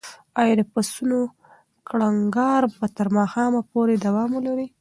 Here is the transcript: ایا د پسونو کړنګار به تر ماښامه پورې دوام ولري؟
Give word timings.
ایا 0.39 0.53
د 0.59 0.61
پسونو 0.73 1.19
کړنګار 1.87 2.61
به 2.77 2.87
تر 2.97 3.07
ماښامه 3.17 3.61
پورې 3.71 3.93
دوام 4.05 4.29
ولري؟ 4.33 4.67